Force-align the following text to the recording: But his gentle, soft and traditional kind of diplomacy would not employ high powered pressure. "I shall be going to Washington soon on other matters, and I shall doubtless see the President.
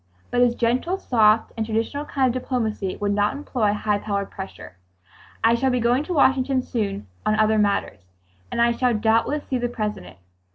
But 0.31 0.41
his 0.41 0.55
gentle, 0.55 0.97
soft 0.97 1.51
and 1.55 1.63
traditional 1.63 2.05
kind 2.05 2.25
of 2.35 2.41
diplomacy 2.41 2.95
would 2.95 3.13
not 3.13 3.35
employ 3.35 3.71
high 3.71 3.99
powered 3.99 4.31
pressure. 4.31 4.75
"I 5.43 5.53
shall 5.53 5.69
be 5.69 5.79
going 5.79 6.03
to 6.05 6.13
Washington 6.15 6.63
soon 6.63 7.05
on 7.23 7.35
other 7.37 7.59
matters, 7.59 7.99
and 8.51 8.59
I 8.59 8.71
shall 8.71 8.95
doubtless 8.95 9.43
see 9.47 9.59
the 9.59 9.69
President. 9.69 10.17